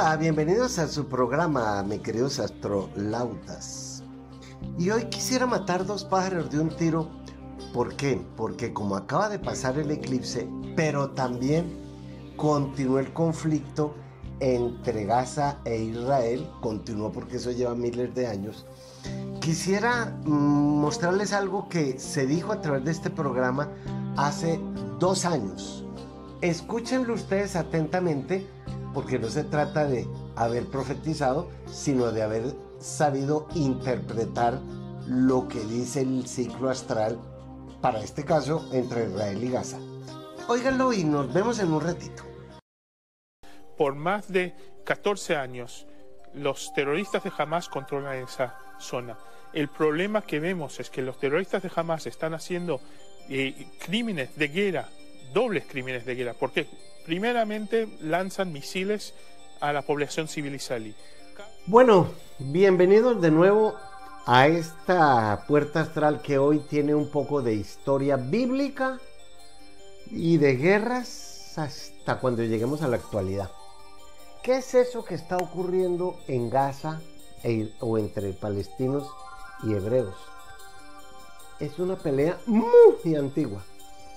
[0.00, 4.04] Hola, bienvenidos a su programa, mis queridos astronautas.
[4.78, 7.10] Y hoy quisiera matar dos pájaros de un tiro.
[7.74, 8.24] ¿Por qué?
[8.36, 11.80] Porque como acaba de pasar el eclipse, pero también
[12.36, 13.96] continuó el conflicto
[14.38, 18.66] entre Gaza e Israel, continuó porque eso lleva miles de años.
[19.40, 23.68] Quisiera mm, mostrarles algo que se dijo a través de este programa
[24.16, 24.60] hace
[25.00, 25.84] dos años.
[26.40, 28.46] Escúchenlo ustedes atentamente
[28.94, 30.06] porque no se trata de
[30.36, 34.60] haber profetizado, sino de haber sabido interpretar
[35.06, 37.18] lo que dice el ciclo astral,
[37.80, 39.78] para este caso, entre Israel y Gaza.
[40.48, 42.24] Óiganlo y nos vemos en un ratito.
[43.76, 45.86] Por más de 14 años,
[46.34, 49.18] los terroristas de Hamas controlan esa zona.
[49.52, 52.80] El problema que vemos es que los terroristas de Hamas están haciendo
[53.28, 54.88] eh, crímenes de guerra,
[55.32, 56.66] dobles crímenes de guerra, porque
[57.08, 59.14] primeramente lanzan misiles
[59.60, 60.94] a la población civil israelí.
[61.64, 63.76] Bueno, bienvenidos de nuevo
[64.26, 68.98] a esta puerta astral que hoy tiene un poco de historia bíblica
[70.10, 73.50] y de guerras hasta cuando lleguemos a la actualidad.
[74.42, 77.00] ¿Qué es eso que está ocurriendo en Gaza
[77.42, 79.08] e o entre palestinos
[79.62, 80.14] y hebreos?
[81.58, 83.64] Es una pelea muy antigua.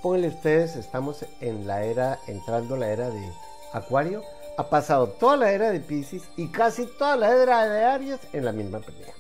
[0.02, 3.32] Pónganle ustedes, estamos en la era, entrando la era de
[3.72, 4.24] Acuario.
[4.58, 8.46] Ha pasado toda la era de Pisces y casi toda la era de Aries en
[8.46, 9.14] la misma pelea.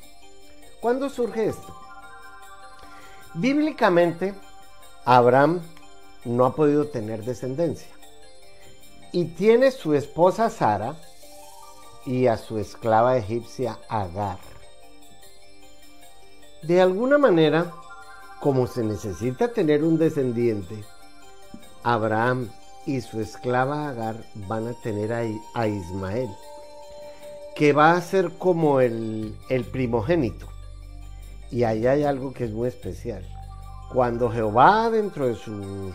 [0.79, 1.75] ¿Cuándo surge esto?
[3.35, 4.33] Bíblicamente,
[5.05, 5.61] Abraham
[6.25, 7.89] no ha podido tener descendencia.
[9.11, 10.95] Y tiene su esposa Sara
[12.05, 14.39] y a su esclava egipcia Agar.
[16.63, 17.71] De alguna manera,
[18.41, 20.83] como se necesita tener un descendiente,
[21.83, 22.49] Abraham
[22.87, 24.15] y su esclava Agar
[24.47, 26.29] van a tener a, Ismael,
[27.55, 29.35] que va a ser como el,
[29.71, 30.47] primogénito.
[31.51, 33.23] Y ahí hay algo que es muy especial.
[33.93, 35.93] Cuando Jehová, dentro de sus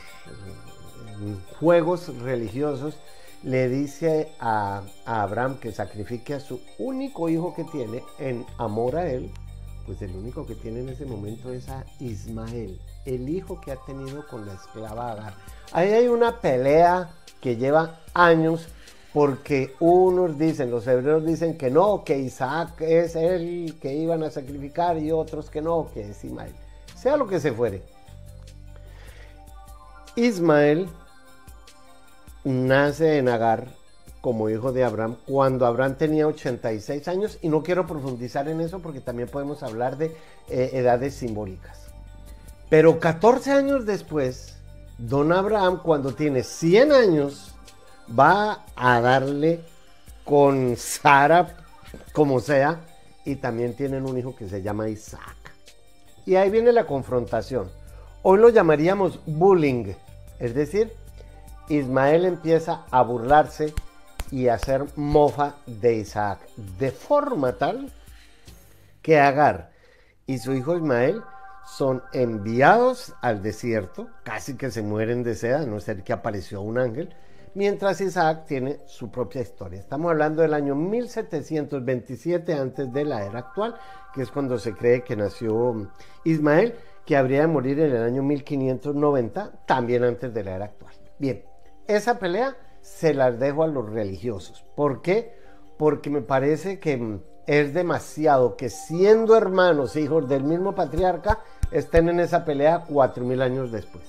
[1.58, 2.96] juegos religiosos,
[3.42, 8.96] le dice a, a, Abraham que sacrifique a su único hijo que tiene en amor
[8.96, 9.32] a él,
[9.86, 13.76] pues el único que tiene en ese momento es a Ismael, el hijo que ha
[13.86, 15.34] tenido con la esclava Agar.
[15.72, 17.10] Ahí hay una pelea
[17.40, 18.66] que lleva años
[19.12, 24.30] porque unos dicen, los hebreos dicen que no, que Isaac es el que iban a
[24.30, 26.52] sacrificar y otros que no, que es Ismael.
[26.94, 27.82] Sea lo que se fuere.
[30.16, 30.88] Ismael
[32.44, 33.68] nace en Agar
[34.26, 38.80] como hijo de Abraham cuando Abraham tenía 86 años y no quiero profundizar en eso
[38.80, 40.16] porque también podemos hablar de
[40.48, 41.92] eh, edades simbólicas.
[42.68, 44.56] Pero 14 años después,
[44.98, 47.54] don Abraham cuando tiene 100 años
[48.18, 49.60] va a darle
[50.24, 51.58] con Sara
[52.12, 52.80] como sea
[53.24, 55.36] y también tienen un hijo que se llama Isaac.
[56.24, 57.70] Y ahí viene la confrontación.
[58.24, 59.92] Hoy lo llamaríamos bullying,
[60.40, 60.92] es decir,
[61.68, 63.72] Ismael empieza a burlarse
[64.30, 66.40] y hacer mofa de Isaac,
[66.78, 67.90] de forma tal
[69.02, 69.70] que Agar
[70.26, 71.22] y su hijo Ismael
[71.66, 76.60] son enviados al desierto, casi que se mueren de sed, a no ser que apareció
[76.60, 77.14] un ángel,
[77.54, 79.80] mientras Isaac tiene su propia historia.
[79.80, 83.76] Estamos hablando del año 1727 antes de la era actual,
[84.14, 85.90] que es cuando se cree que nació
[86.24, 90.94] Ismael, que habría de morir en el año 1590, también antes de la era actual.
[91.18, 91.44] Bien,
[91.86, 94.64] esa pelea se las dejo a los religiosos.
[94.76, 95.36] ¿Por qué?
[95.76, 101.40] Porque me parece que es demasiado que siendo hermanos, hijos del mismo patriarca,
[101.72, 104.04] estén en esa pelea cuatro mil años después.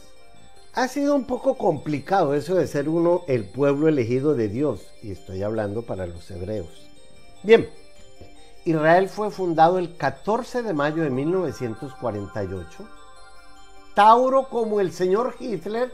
[0.74, 5.12] Ha sido un poco complicado eso de ser uno el pueblo elegido de Dios, y
[5.12, 6.88] estoy hablando para los hebreos.
[7.44, 7.68] Bien,
[8.64, 12.88] Israel fue fundado el 14 de mayo de 1948.
[13.96, 15.92] Tauro como el señor Hitler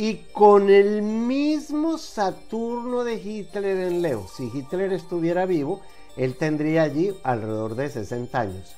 [0.00, 4.26] y con el mismo Saturno de Hitler en Leo.
[4.34, 5.82] Si Hitler estuviera vivo,
[6.16, 8.74] él tendría allí alrededor de 60 años.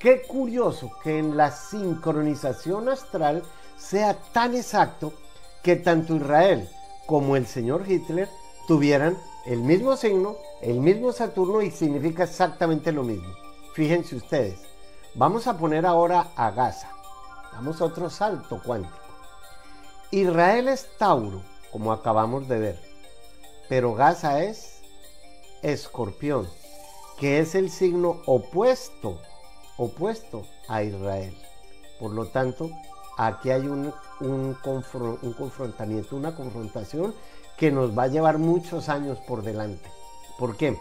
[0.00, 3.44] Qué curioso que en la sincronización astral
[3.76, 5.12] sea tan exacto
[5.62, 6.68] que tanto Israel
[7.06, 8.28] como el señor Hitler
[8.66, 9.16] tuvieran
[9.46, 13.32] el mismo signo, el mismo Saturno y significa exactamente lo mismo.
[13.74, 14.58] Fíjense ustedes,
[15.14, 16.90] vamos a poner ahora a Gaza.
[17.52, 19.03] Damos otro salto cuántico.
[20.14, 22.78] Israel es Tauro, como acabamos de ver,
[23.68, 24.80] pero Gaza es
[25.60, 26.48] Escorpión,
[27.18, 29.18] que es el signo opuesto,
[29.76, 31.36] opuesto a Israel.
[31.98, 32.70] Por lo tanto,
[33.18, 34.54] aquí hay un, un,
[35.36, 37.12] confrontamiento, una confrontación
[37.56, 39.90] que nos va a llevar muchos años por delante.
[40.38, 40.78] ¿Por qué?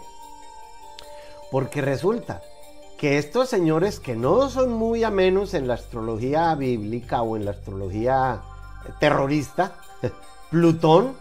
[1.50, 2.44] Porque resulta
[3.00, 7.52] que estos señores que no son muy amenos en la astrología bíblica o en la
[7.52, 8.44] astrología
[9.00, 9.76] terrorista,
[10.50, 11.16] Plutón,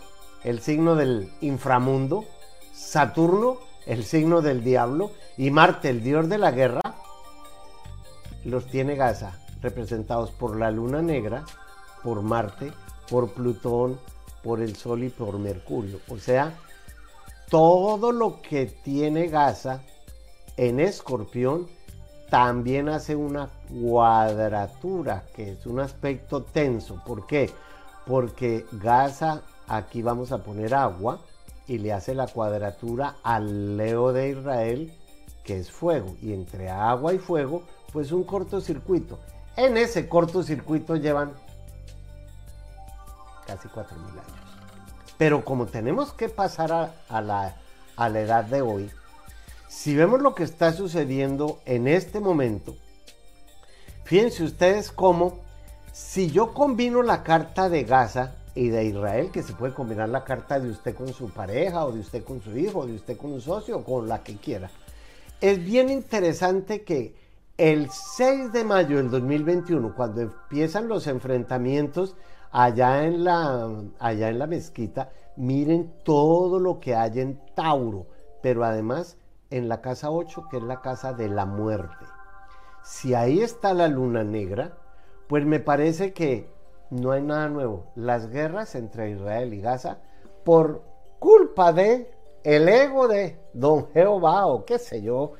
[0.44, 2.24] el signo del inframundo,
[2.72, 6.82] Saturno, el signo del diablo, y Marte, el dios de la guerra,
[8.44, 11.44] los tiene Gaza representados por la luna negra,
[12.02, 12.72] por Marte,
[13.08, 13.98] por Plutón,
[14.42, 16.00] por el Sol y por Mercurio.
[16.08, 16.58] O sea,
[17.48, 19.82] todo lo que tiene Gaza
[20.56, 21.68] en escorpión
[22.32, 26.98] también hace una cuadratura, que es un aspecto tenso.
[27.04, 27.50] ¿Por qué?
[28.06, 31.20] Porque Gaza, aquí vamos a poner agua,
[31.66, 34.98] y le hace la cuadratura al Leo de Israel,
[35.44, 36.16] que es fuego.
[36.22, 39.18] Y entre agua y fuego, pues un cortocircuito.
[39.54, 41.34] En ese cortocircuito llevan
[43.46, 44.24] casi 4.000 años.
[45.18, 46.72] Pero como tenemos que pasar
[47.10, 47.56] a, la,
[47.94, 48.90] a la edad de hoy,
[49.72, 52.76] si vemos lo que está sucediendo en este momento,
[54.04, 55.38] fíjense ustedes cómo,
[55.92, 60.24] si yo combino la carta de Gaza y de Israel, que se puede combinar la
[60.24, 63.16] carta de usted con su pareja, o de usted con su hijo, o de usted
[63.16, 64.70] con un socio, o con la que quiera,
[65.40, 67.16] es bien interesante que
[67.56, 72.14] el 6 de mayo del 2021, cuando empiezan los enfrentamientos
[72.50, 78.06] allá en la, allá en la mezquita, miren todo lo que hay en Tauro,
[78.42, 79.16] pero además
[79.52, 82.04] en la casa 8, que es la casa de la muerte.
[82.82, 84.76] Si ahí está la luna negra,
[85.28, 86.50] pues me parece que
[86.90, 87.92] no hay nada nuevo.
[87.94, 89.98] Las guerras entre Israel y Gaza,
[90.44, 90.82] por
[91.18, 92.10] culpa de
[92.42, 95.34] el ego de don Jehová o qué sé yo,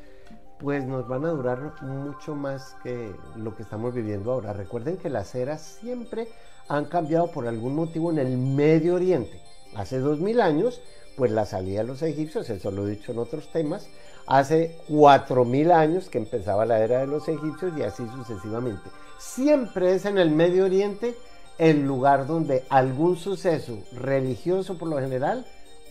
[0.58, 4.52] pues nos van a durar mucho más que lo que estamos viviendo ahora.
[4.52, 6.28] Recuerden que las eras siempre
[6.68, 9.42] han cambiado por algún motivo en el Medio Oriente.
[9.74, 10.80] Hace dos mil años,
[11.16, 13.88] pues la salida de los egipcios, eso lo he dicho en otros temas,
[14.26, 18.90] hace cuatro mil años que empezaba la era de los egipcios y así sucesivamente.
[19.18, 21.14] Siempre es en el Medio Oriente
[21.58, 25.46] el lugar donde algún suceso religioso por lo general,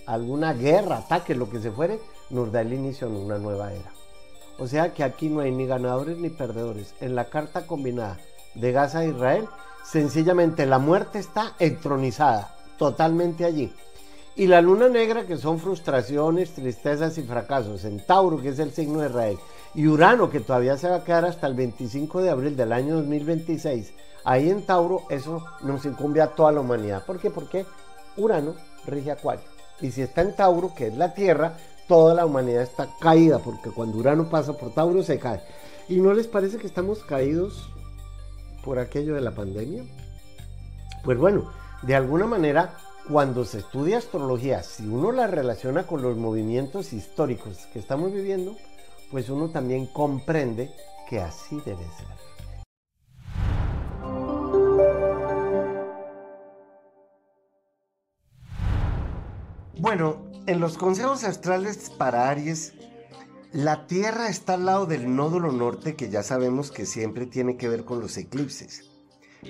[0.05, 3.91] alguna guerra, ataque, lo que se fuere, nos da el inicio en una nueva era.
[4.57, 6.93] O sea que aquí no hay ni ganadores ni perdedores.
[6.99, 8.19] En la carta combinada
[8.55, 9.47] de Gaza e Israel,
[9.83, 13.73] sencillamente la muerte está entronizada, totalmente allí.
[14.41, 18.71] Y la luna negra, que son frustraciones, tristezas y fracasos, en Tauro, que es el
[18.71, 19.37] signo de Israel,
[19.75, 22.95] y Urano, que todavía se va a quedar hasta el 25 de abril del año
[22.95, 23.93] 2026,
[24.23, 27.05] ahí en Tauro, eso nos incumbe a toda la humanidad.
[27.05, 27.29] ¿Por qué?
[27.29, 27.67] Porque
[28.17, 28.55] Urano
[28.87, 29.43] rige Acuario.
[29.79, 31.57] Y si está en Tauro, que es la Tierra,
[31.87, 35.43] toda la humanidad está caída, porque cuando Urano pasa por Tauro se cae.
[35.87, 37.69] ¿Y no les parece que estamos caídos
[38.65, 39.83] por aquello de la pandemia?
[41.03, 41.51] Pues bueno,
[41.83, 42.75] de alguna manera,
[43.11, 48.55] cuando se estudia astrología, si uno la relaciona con los movimientos históricos que estamos viviendo,
[49.11, 50.71] pues uno también comprende
[51.09, 52.07] que así debe ser.
[59.77, 62.73] Bueno, en los consejos astrales para Aries,
[63.51, 67.67] la Tierra está al lado del nódulo norte, que ya sabemos que siempre tiene que
[67.67, 68.89] ver con los eclipses.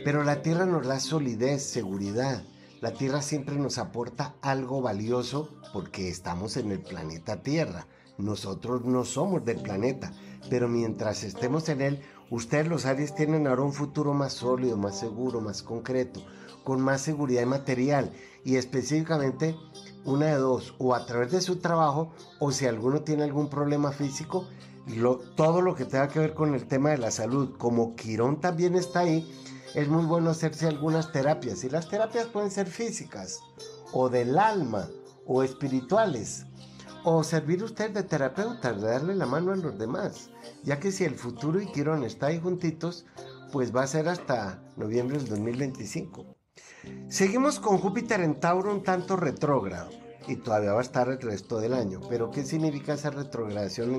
[0.03, 2.43] Pero la Tierra nos da solidez, seguridad.
[2.81, 7.85] La Tierra siempre nos aporta algo valioso porque estamos en el planeta Tierra.
[8.17, 10.11] Nosotros no somos del planeta,
[10.49, 14.99] pero mientras estemos en él, ustedes los Aries tienen ahora un futuro más sólido, más
[14.99, 16.23] seguro, más concreto,
[16.63, 19.55] con más seguridad material y específicamente
[20.03, 23.91] una de dos, o a través de su trabajo, o si alguno tiene algún problema
[23.91, 24.47] físico,
[25.35, 28.73] todo lo que tenga que ver con el tema de la salud, como Quirón también
[28.73, 29.31] está ahí,
[29.73, 31.63] es muy bueno hacerse algunas terapias.
[31.63, 33.39] Y las terapias pueden ser físicas,
[33.93, 34.89] o del alma,
[35.25, 36.45] o espirituales,
[37.03, 40.29] o servir usted de terapeuta, de darle la mano a los demás,
[40.63, 43.05] ya que si el futuro y Quirón está ahí juntitos,
[43.51, 46.35] pues va a ser hasta noviembre del 2025.
[47.09, 49.89] Seguimos con Júpiter en Tauro un tanto retrógrado
[50.27, 51.99] y todavía va a estar el resto del año.
[52.09, 53.93] Pero ¿qué significa esa retrogradación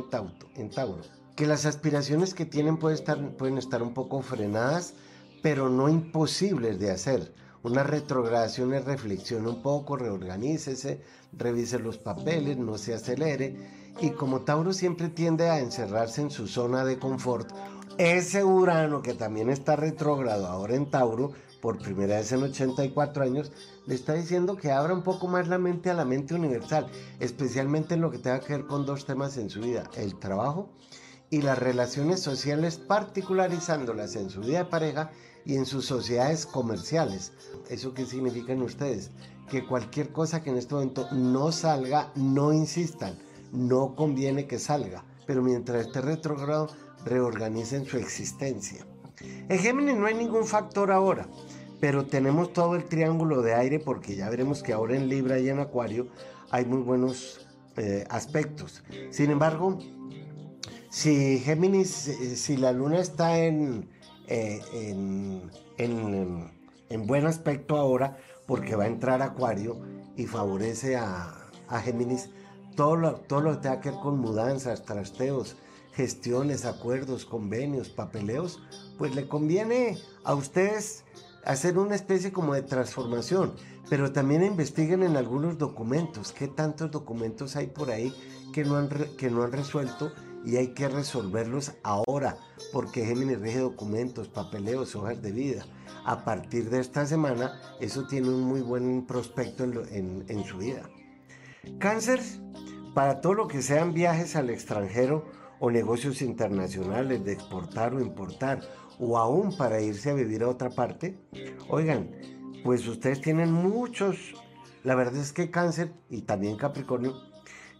[0.54, 1.02] en, Tauro?
[1.36, 4.94] Que las aspiraciones que tienen pueden estar, pueden estar un poco frenadas,
[5.42, 7.34] pero no imposibles de hacer.
[7.62, 11.00] Una retrogradación es reflexión un poco, reorganícese,
[11.32, 13.82] revise los papeles, no se acelere.
[14.00, 17.50] Y como Tauro siempre tiende a encerrarse en su zona de confort,
[17.98, 23.52] ese Urano que también está retrógrado ahora en Tauro, por primera vez en 84 años,
[23.86, 26.88] le está diciendo que abra un poco más la mente a la mente universal,
[27.20, 30.70] especialmente en lo que tenga que ver con dos temas en su vida, el trabajo
[31.30, 35.12] y las relaciones sociales, particularizándolas en su vida de pareja
[35.44, 37.32] y en sus sociedades comerciales.
[37.68, 39.10] ¿Eso qué significan ustedes?
[39.50, 43.18] Que cualquier cosa que en este momento no salga, no insistan.
[43.52, 46.68] no conviene que salga, pero mientras esté retrógrado,
[47.04, 48.86] reorganicen su existencia.
[49.20, 51.28] En Géminis no hay ningún factor ahora,
[51.78, 55.50] pero tenemos todo el triángulo de aire porque ya veremos que ahora en Libra y
[55.50, 56.08] en Acuario
[56.50, 57.46] hay muy buenos
[57.76, 58.82] eh, aspectos.
[59.10, 59.78] Sin embargo,
[60.90, 63.88] si Géminis, eh, si la luna está en,
[64.34, 66.50] eh, en,
[66.88, 69.78] en, buen aspecto ahora, porque va a entrar Acuario
[70.16, 72.30] y favorece a, a Géminis,
[72.74, 75.56] todo lo, todo lo que tenga que ver con mudanzas, trasteos,
[75.92, 78.62] gestiones, acuerdos, convenios, papeleos,
[78.96, 81.04] pues le conviene a ustedes
[81.44, 83.52] hacer una especie como de transformación,
[83.90, 88.14] pero también investiguen en algunos documentos, qué tantos documentos hay por ahí
[88.54, 90.10] que no han, que no han resuelto
[90.44, 92.36] y hay que resolverlos ahora,
[92.72, 95.66] porque Géminis rige documentos, papeleos, hojas de vida.
[96.04, 100.88] A partir de esta semana, eso tiene un muy buen prospecto en, en su vida.
[101.78, 102.20] Cáncer,
[102.94, 105.24] para todo lo que sean viajes al extranjero
[105.60, 108.60] o negocios internacionales de exportar o importar,
[108.98, 111.18] o aún para irse a vivir a otra parte,
[111.68, 112.10] oigan,
[112.64, 114.34] pues ustedes tienen muchos,
[114.82, 117.14] la verdad es que cáncer y también Capricornio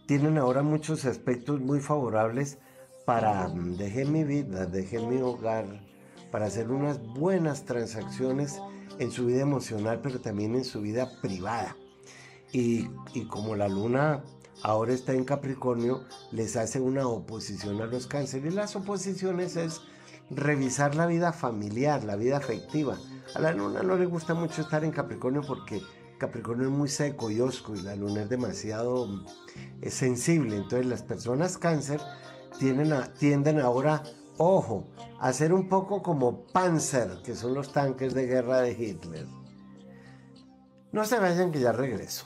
[0.05, 2.57] tienen ahora muchos aspectos muy favorables
[3.05, 5.65] para mm, dejar mi vida, dejar mi hogar,
[6.31, 8.59] para hacer unas buenas transacciones
[8.99, 11.75] en su vida emocional, pero también en su vida privada.
[12.51, 12.87] Y,
[13.29, 14.23] como la luna
[14.61, 18.53] ahora está en Capricornio, les hace una oposición a los cánceres.
[18.53, 19.81] Y las oposiciones es
[20.29, 22.97] revisar la vida familiar, la vida afectiva.
[23.33, 25.81] A la luna no le gusta mucho estar en Capricornio porque
[26.23, 29.09] Capricornio es muy seco y osco y la luna es demasiado
[29.81, 30.55] es sensible.
[30.55, 31.99] Entonces las personas cáncer
[32.57, 34.03] tienden, tienden ahora,
[34.37, 34.87] ojo,
[35.19, 39.27] a ser un poco como Panzer, que son los tanques de guerra de Hitler.
[40.93, 42.25] No se vayan que ya regreso.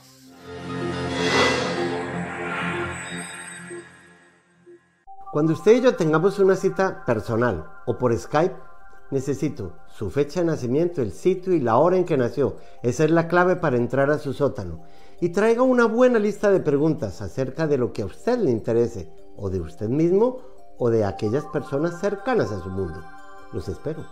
[5.31, 8.66] Cuando usted y yo tengamos una cita personal o por Skype,
[9.11, 12.57] necesito su fecha de nacimiento, el sitio y la hora en que nació.
[12.83, 14.83] Esa es la clave para entrar a su sótano.
[15.19, 19.09] Y traiga una buena lista de preguntas acerca de lo que a usted le interese,
[19.35, 20.39] o de usted mismo,
[20.77, 23.03] o de aquellas personas cercanas a su mundo.
[23.51, 24.05] Los espero.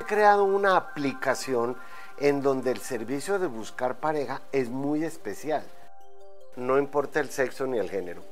[0.00, 1.76] He creado una aplicación
[2.18, 5.62] en donde el servicio de buscar pareja es muy especial.
[6.56, 8.22] No importa el sexo ni el género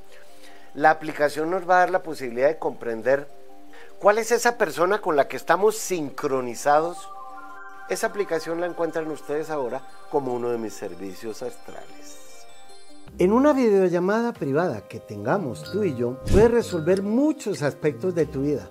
[0.74, 3.26] la aplicación nos va a dar la posibilidad de comprender
[4.00, 7.08] cuál es esa persona con la que estamos sincronizados.
[7.88, 12.46] Esa aplicación la encuentran ustedes ahora como uno de mis servicios astrales.
[13.18, 18.42] En una videollamada privada que tengamos tú y yo, puedes resolver muchos aspectos de tu
[18.42, 18.70] vida.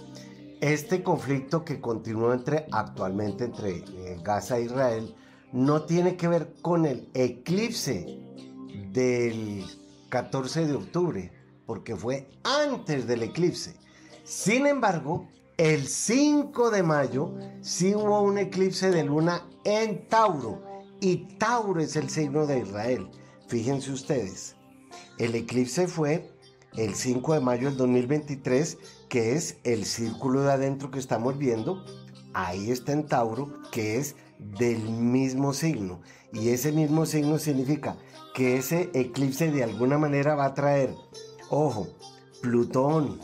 [0.61, 2.39] este conflicto que continúa
[2.71, 5.15] actualmente entre eh, Gaza e Israel
[5.51, 8.19] no tiene que ver con el eclipse
[8.91, 9.65] del
[10.09, 11.31] 14 de octubre,
[11.65, 13.75] porque fue antes del eclipse.
[14.23, 15.27] Sin embargo,
[15.57, 20.61] el 5 de mayo sí hubo un eclipse de luna en Tauro,
[20.99, 23.09] y Tauro es el signo de Israel.
[23.47, 24.55] Fíjense ustedes,
[25.17, 26.31] el eclipse fue
[26.77, 28.77] el 5 de mayo del 2023
[29.11, 31.83] que es el círculo de adentro que estamos viendo,
[32.33, 35.99] ahí está en Tauro, que es del mismo signo.
[36.31, 37.97] Y ese mismo signo significa
[38.33, 40.95] que ese eclipse de alguna manera va a traer,
[41.49, 41.89] ojo,
[42.41, 43.19] Plutón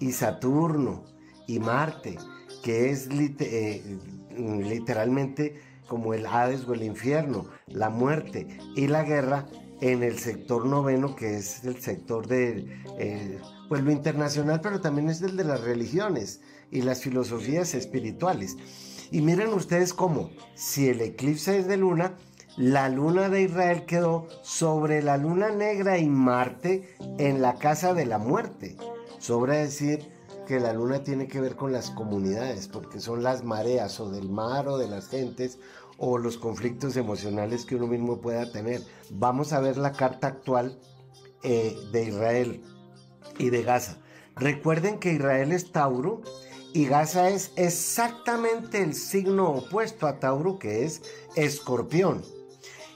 [0.00, 1.04] y Saturno
[1.46, 2.18] y Marte,
[2.64, 3.98] que es eh,
[4.36, 9.46] literalmente como el Hades o el infierno, la muerte y la guerra
[9.80, 13.38] en el sector noveno, que es el sector de eh,
[13.72, 18.58] pues lo internacional, pero también es el de las religiones y las filosofías espirituales.
[19.10, 22.18] Y miren ustedes cómo, si el eclipse es de luna,
[22.58, 28.04] la luna de Israel quedó sobre la luna negra y Marte en la casa de
[28.04, 28.76] la muerte.
[29.18, 30.06] Sobra decir
[30.46, 34.28] que la luna tiene que ver con las comunidades, porque son las mareas o del
[34.28, 35.60] mar o de las gentes
[35.96, 38.82] o los conflictos emocionales que uno mismo pueda tener.
[39.08, 40.78] Vamos a ver la carta actual
[41.42, 42.62] eh, de Israel
[43.38, 43.98] y de Gaza.
[44.36, 46.22] Recuerden que Israel es Tauro
[46.72, 51.02] y Gaza es exactamente el signo opuesto a Tauro que es
[51.36, 52.22] Escorpión.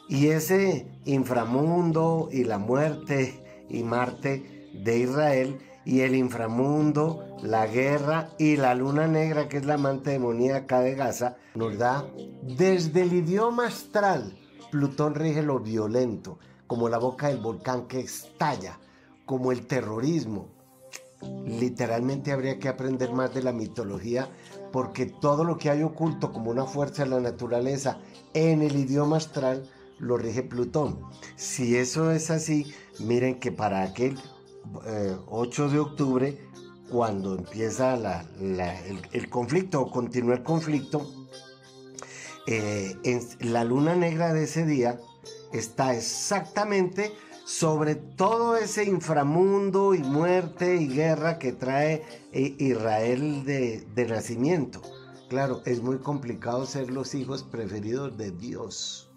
[0.09, 8.31] Y ese inframundo y la muerte y Marte de Israel y el inframundo, la guerra
[8.39, 12.05] y la luna negra, que es la amante demoníaca de Gaza, nos da
[12.43, 14.37] desde el idioma astral.
[14.73, 18.81] Plutón rige lo violento, como la boca del volcán que estalla,
[19.27, 20.49] como el terrorismo.
[21.45, 24.29] Literalmente habría que aprender más de la mitología
[24.73, 27.99] porque todo lo que hay oculto como una fuerza de la naturaleza
[28.35, 29.69] en el idioma astral
[29.99, 31.01] lo rige Plutón.
[31.37, 34.19] Si eso es así, miren que para aquel
[35.29, 36.39] 8 eh, de octubre,
[36.91, 37.95] cuando empieza
[39.13, 41.11] el, conflicto o continúa el conflicto,
[42.47, 45.01] en eh, la luna negra de ese día
[45.53, 47.13] está exactamente
[47.47, 54.83] sobre todo ese inframundo y muerte y guerra que trae eh, Israel de, nacimiento.
[55.29, 59.13] Claro, es muy complicado ser los hijos preferidos de Dios.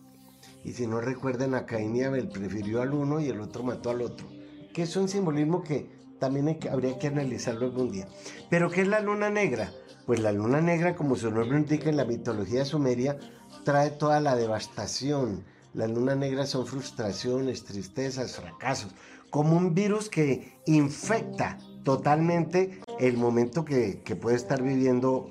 [0.63, 3.89] Y si no recuerden, a Caín y Abel prefirió al uno y el otro mató
[3.89, 4.29] al otro.
[4.75, 8.07] Que es un simbolismo que también habría que analizarlo algún día.
[8.51, 9.73] Pero ¿qué es la luna negra?
[10.05, 13.17] Pues la luna negra, como su nombre indica en la mitología sumeria,
[13.63, 15.45] trae toda la devastación.
[15.73, 18.91] La luna negra son frustraciones, tristezas, fracasos,
[19.29, 25.29] como un virus que infecta totalmente el momento que, puede estar viviendo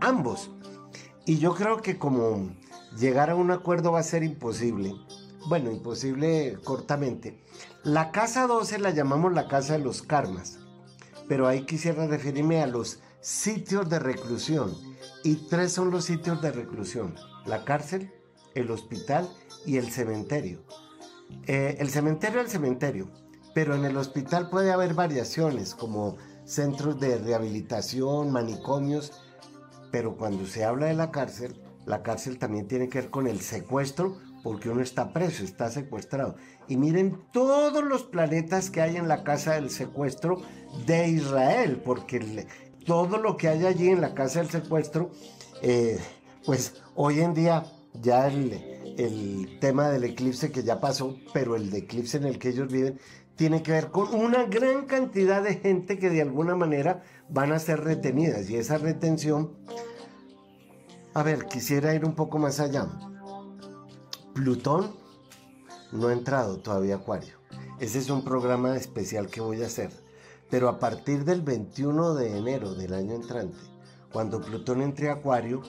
[0.00, 0.50] ambos.
[1.24, 2.50] Y yo creo que como
[2.98, 4.94] llegar a un acuerdo va a ser imposible.
[5.46, 7.42] Bueno, imposible cortamente.
[7.84, 10.58] La casa 12 la llamamos la casa de los karmas,
[11.28, 14.74] pero ahí quisiera referirme a los sitios de reclusión.
[15.22, 17.14] Y tres son los sitios de reclusión.
[17.46, 18.12] La cárcel,
[18.54, 19.28] el hospital
[19.66, 20.64] y el cementerio.
[21.46, 23.10] Eh, el cementerio el cementerio,
[23.54, 29.12] pero en el hospital puede haber variaciones como centros de rehabilitación, manicomios,
[29.90, 33.40] pero cuando se habla de la cárcel, la cárcel también tiene que ver con el
[33.40, 36.36] secuestro, porque uno está preso, está secuestrado.
[36.68, 40.42] Y miren todos los planetas que hay en la casa del secuestro
[40.86, 42.46] de Israel, porque
[42.84, 45.10] todo lo que hay allí en la casa del secuestro,
[45.62, 45.98] eh,
[46.44, 47.64] pues hoy en día
[48.00, 52.72] ya el, tema del eclipse que ya pasó, pero el eclipse en el que ellos
[52.72, 52.98] viven,
[53.36, 57.58] tiene que ver con una gran cantidad de gente que de alguna manera van a
[57.58, 58.48] ser retenidas.
[58.48, 59.56] Y esa retención
[61.16, 62.88] a ver, quisiera ir un poco más allá.
[64.34, 64.96] Plutón
[65.92, 67.36] no ha entrado todavía Acuario.
[67.78, 69.92] Ese es un programa especial que voy a hacer.
[70.50, 73.56] Pero a partir del 21 de enero del año entrante,
[74.12, 75.62] cuando Plutón entre a Acuario,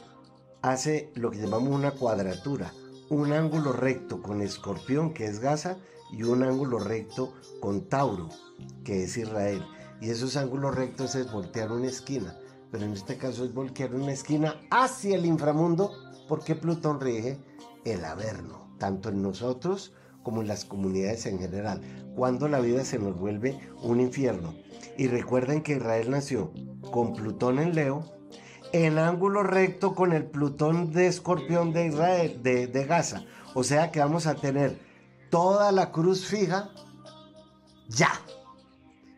[0.71, 2.73] hace lo que llamamos una cuadratura,
[3.09, 5.77] un ángulo recto con Escorpión, que es Gaza,
[6.11, 8.29] y un ángulo recto con Tauro,
[8.83, 9.63] que es Israel.
[10.01, 12.35] Y esos ángulos rectos es voltear una esquina
[12.75, 15.93] pero en este caso es voltear una esquina hacia el inframundo
[16.27, 17.39] porque Plutón rige
[17.85, 21.79] el averno, tanto en nosotros como en las comunidades en general,
[22.17, 24.55] cuando la vida se nos vuelve un infierno.
[24.97, 26.51] Y recuerden que Israel nació
[26.91, 28.03] con Plutón en Leo,
[28.83, 33.23] en ángulo recto con el Plutón de Escorpión de Israel, de, Gaza.
[33.53, 34.77] O sea que vamos a tener
[35.29, 36.71] toda la cruz fija
[37.87, 38.11] ya.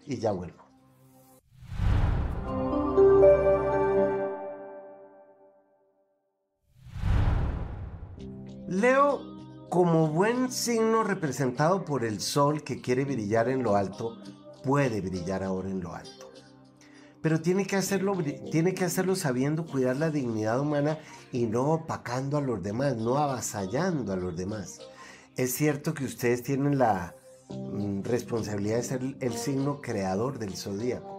[0.05, 0.63] Y ya vuelvo.
[8.67, 9.21] Leo,
[9.69, 14.17] como buen signo representado por el sol que quiere brillar en lo alto,
[14.63, 16.16] puede brillar ahora en lo alto.
[17.21, 18.17] Pero tiene que hacerlo,
[18.51, 20.99] tiene que hacerlo sabiendo cuidar la dignidad humana
[21.31, 24.79] y no opacando a los demás, no avasallando a los demás.
[25.35, 27.15] Es cierto que ustedes tienen la
[27.49, 31.17] mm, responsabilidad de ser el signo creador del zodíaco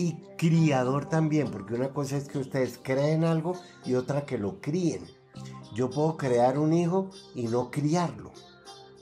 [0.00, 4.60] y criador también, porque una cosa es que ustedes creen algo y otra que lo
[4.60, 5.04] críen.
[5.74, 8.32] Yo puedo crear un hijo y no criarlo.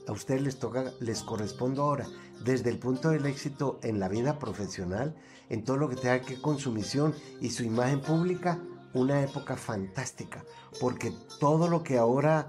[0.08, 2.06] A ustedes les toca, les corresponde ahora,
[2.44, 5.14] desde el punto del éxito en la vida profesional,
[5.48, 8.60] en todo lo que tenga que con su misión y su imagen pública,
[8.94, 10.44] una época fantástica,
[10.80, 12.48] porque todo lo que ahora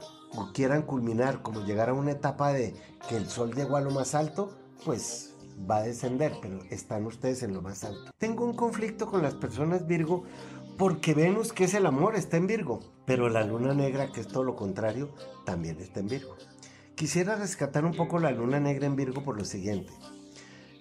[0.53, 2.75] quieran culminar, como llegar a una etapa de
[3.07, 4.53] que el sol llegó a lo más alto,
[4.85, 5.33] pues
[5.69, 8.11] va a descender, pero están ustedes en lo más alto.
[8.17, 10.23] Tengo un conflicto con las personas Virgo
[10.77, 14.27] porque Venus, que es el amor, está en Virgo, pero la luna negra, que es
[14.27, 15.09] todo lo contrario,
[15.45, 16.35] también está en Virgo.
[16.99, 19.93] Quisiera rescatar un poco la luna negra en Virgo por lo siguiente.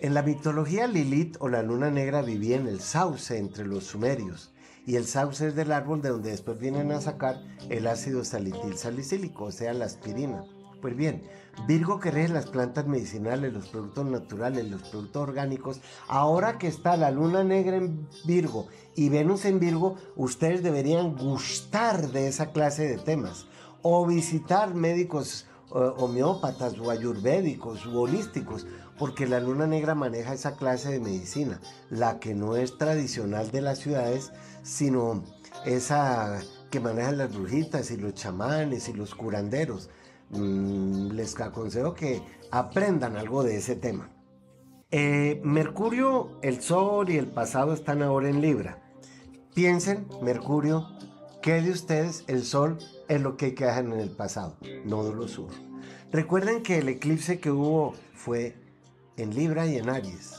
[0.00, 4.52] En la mitología Lilith o la luna negra vivía en el sauce entre los sumerios,
[4.84, 8.76] y el sauce es del árbol de donde después vienen a sacar el ácido salitil
[8.76, 10.42] salicílico, o sea, la aspirina.
[10.82, 11.22] Pues bien,
[11.68, 15.80] Virgo que las plantas medicinales, los productos naturales, los productos orgánicos.
[16.08, 22.10] Ahora que está la luna negra en Virgo y Venus en Virgo, ustedes deberían gustar
[22.10, 23.46] de esa clase de temas
[23.82, 28.66] o visitar médicos homeópatas o ayurvédicos u holísticos,
[28.98, 33.60] porque la luna negra maneja esa clase de medicina, la que no es tradicional de
[33.60, 35.24] las ciudades, sino
[35.64, 39.88] esa que manejan las brujitas y los chamanes y los curanderos.
[40.30, 44.10] Mm, les aconsejo que aprendan algo de ese tema.
[44.90, 48.82] Eh, Mercurio, el Sol y el pasado están ahora en Libra.
[49.54, 50.86] Piensen, Mercurio,
[51.42, 52.78] que de ustedes el Sol
[53.08, 55.50] es lo que quedan en el pasado, nódulo sur.
[56.12, 58.56] Recuerden que el eclipse que hubo fue
[59.16, 60.36] en Libra y en Aries.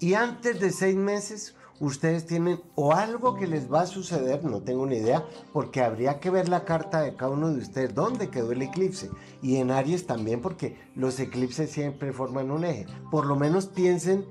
[0.00, 4.62] Y antes de seis meses ustedes tienen o algo que les va a suceder, no
[4.62, 8.30] tengo ni idea, porque habría que ver la carta de cada uno de ustedes, dónde
[8.30, 9.10] quedó el eclipse.
[9.42, 12.86] Y en Aries también, porque los eclipses siempre forman un eje.
[13.10, 14.26] Por lo menos piensen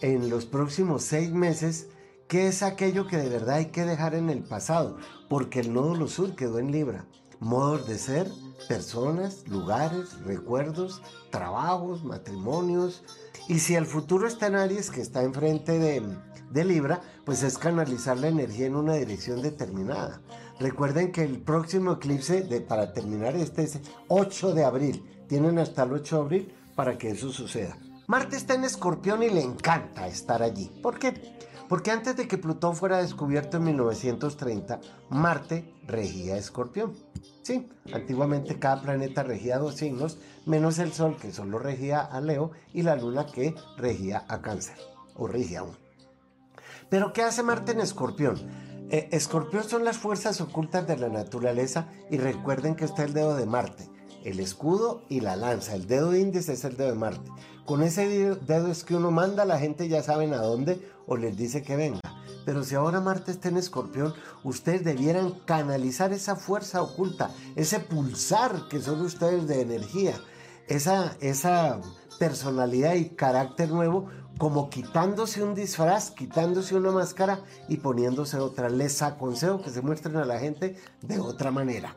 [0.00, 1.88] en los próximos seis meses
[2.28, 4.96] qué es aquello que de verdad hay que dejar en el pasado,
[5.28, 7.06] porque el nódulo sur quedó en Libra.
[7.42, 8.30] Modos de ser,
[8.68, 13.02] personas, lugares, recuerdos, trabajos, matrimonios.
[13.48, 16.06] Y si el futuro está en Aries, que está enfrente de,
[16.52, 20.20] de Libra, pues es canalizar la energía en una dirección determinada.
[20.60, 25.24] Recuerden que el próximo eclipse, de, para terminar este, es 8 de abril.
[25.28, 27.76] Tienen hasta el 8 de abril para que eso suceda.
[28.06, 30.70] Marte está en escorpión y le encanta estar allí.
[30.80, 31.36] ¿Por qué?
[31.68, 36.92] Porque antes de que Plutón fuera descubierto en 1930, Marte regía escorpión.
[37.42, 42.52] Sí, antiguamente cada planeta regía dos signos, menos el Sol que solo regía a Leo
[42.72, 44.76] y la Luna que regía a Cáncer,
[45.16, 45.76] o regía aún.
[46.88, 48.38] Pero ¿qué hace Marte en Escorpión?
[48.90, 53.34] Eh, escorpión son las fuerzas ocultas de la naturaleza y recuerden que está el dedo
[53.34, 53.88] de Marte,
[54.22, 55.74] el escudo y la lanza.
[55.74, 57.30] El dedo índice es el dedo de Marte.
[57.64, 61.36] Con ese dedo es que uno manda, la gente ya saben a dónde o les
[61.36, 62.01] dice que venga.
[62.44, 68.68] Pero si ahora Marte está en escorpión, ustedes debieran canalizar esa fuerza oculta, ese pulsar
[68.68, 70.14] que son ustedes de energía,
[70.68, 71.80] esa, esa
[72.18, 78.68] personalidad y carácter nuevo como quitándose un disfraz, quitándose una máscara y poniéndose otra.
[78.68, 81.96] Les aconsejo que se muestren a la gente de otra manera.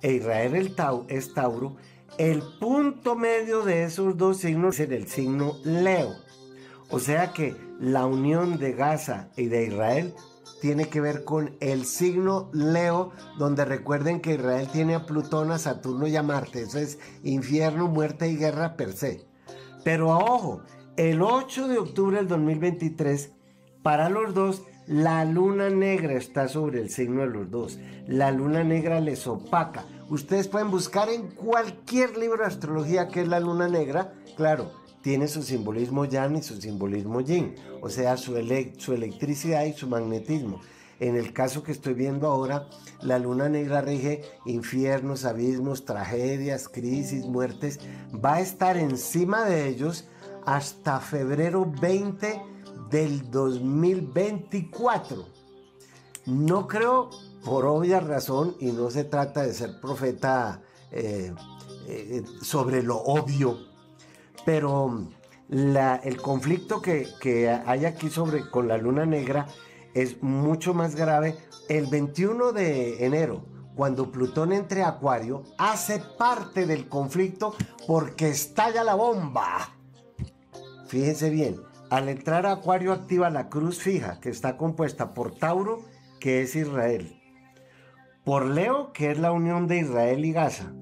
[0.02, 1.76] e Israel el tau, es Tauro,
[2.18, 6.16] el punto medio de esos dos signos es el signo Leo.
[6.90, 10.14] O sea que la unión de Gaza y de Israel
[10.62, 15.60] tiene que ver con el signo Leo, donde recuerden que Israel tiene a Plutón, a
[15.60, 16.62] Saturno y a Marte.
[16.62, 19.26] Eso es infierno, muerte y guerra per se.
[19.84, 20.62] Pero ojo,
[20.96, 23.34] el 8 de octubre del 2023,
[23.84, 27.80] para los dos, la luna negra está sobre el signo de los dos.
[28.08, 29.86] La luna negra les opaca.
[30.10, 34.14] Ustedes pueden buscar en cualquier libro de astrología que es la luna negra.
[34.38, 34.72] Claro,
[35.02, 37.56] tiene su simbolismo yang y su simbolismo yin.
[37.82, 38.36] O sea, su,
[38.78, 40.62] su electricidad y su magnetismo.
[41.00, 42.68] En el caso que estoy viendo ahora,
[43.02, 47.80] la luna negra rige infiernos, abismos, tragedias, crisis, muertes.
[48.14, 50.08] Va a estar encima de ellos
[50.46, 52.55] hasta febrero 20
[52.96, 55.26] del 2024.
[56.28, 57.10] No creo,
[57.44, 61.34] por obvia razón, y no se trata de ser profeta eh,
[61.90, 63.58] eh, sobre lo obvio,
[64.46, 65.10] pero
[65.50, 69.48] el conflicto que, hay aquí sobre, con la luna negra
[69.94, 71.36] es mucho más grave.
[71.68, 73.44] El 21 de enero,
[73.76, 77.56] cuando Plutón entre a Acuario, hace parte del conflicto
[77.88, 79.76] porque estalla la bomba.
[80.88, 85.84] Fíjense bien, al entrar a Acuario activa la cruz fija, que está compuesta por Tauro,
[86.20, 87.22] que es Israel,
[88.24, 90.74] por Leo, que es la unión de Israel y Gaza,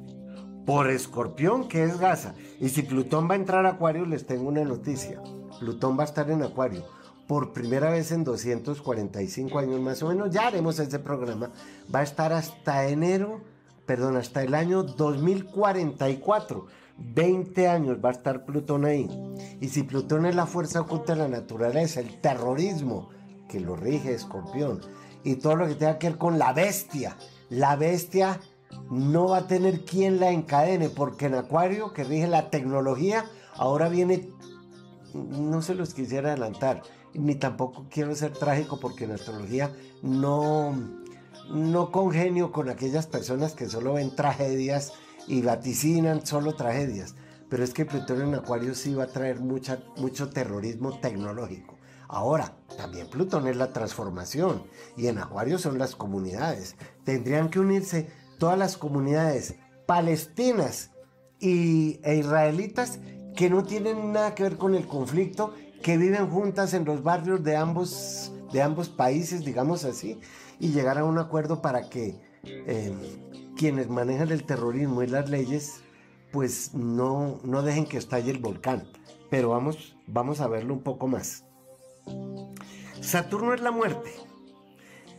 [0.66, 2.36] por Escorpión, que es Gaza.
[2.60, 5.22] Y si Plutón va a entrar a Acuario, les tengo una noticia.
[5.60, 6.86] Plutón va a estar en Acuario
[7.28, 10.32] por primera vez en 245 años más o menos.
[10.32, 11.52] Ya haremos ese programa.
[11.94, 13.42] Va a estar hasta enero,
[13.86, 16.68] perdón, hasta el año 2044.
[16.98, 19.10] 20 años va a estar Plutón ahí.
[19.60, 23.10] Y si Plutón es la fuerza oculta de la naturaleza, el terrorismo
[23.50, 24.82] que lo rige Escorpión,
[25.24, 27.18] y todo lo que tenga que ver con la bestia.
[27.50, 28.40] La bestia
[28.90, 33.26] no va a tener quien la encadene, porque en Acuario, que rige la tecnología,
[33.56, 34.30] ahora viene,
[35.14, 36.82] no se los quisiera adelantar,
[37.14, 40.76] ni tampoco quiero ser trágico, porque en astrología no,
[41.50, 44.94] no congenio con aquellas personas que solo ven tragedias
[45.28, 47.16] y vaticinan solo tragedias.
[47.50, 51.78] Pero es que Plutón en Acuario sí va a traer mucha, mucho terrorismo tecnológico.
[52.08, 54.64] Ahora, también Plutón es la transformación
[54.98, 56.76] y en Acuario son las comunidades.
[57.04, 59.56] Tendrían que unirse todas las comunidades
[59.86, 60.92] palestinas
[61.40, 63.00] y, e israelitas
[63.36, 67.44] que no tienen nada que ver con el conflicto, que viven juntas en los barrios
[67.44, 70.20] de ambos, de ambos países, digamos así,
[70.60, 72.94] y llegar a un acuerdo para que eh,
[73.56, 75.82] quienes manejan el terrorismo y las leyes,
[76.32, 78.84] pues no, no dejen que estalle el volcán.
[79.30, 81.46] Pero vamos, vamos a verlo un poco más.
[83.02, 84.12] Saturno es la muerte,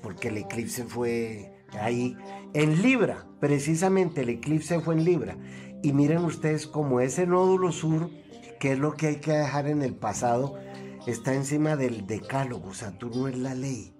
[0.02, 2.16] porque el eclipse fue ahí
[2.52, 5.36] en Libra, precisamente el eclipse fue en Libra.
[5.82, 8.10] Y miren ustedes como ese nódulo sur,
[8.58, 10.58] que es lo que hay que dejar en el pasado,
[11.06, 13.93] está encima del decálogo, Saturno es la ley.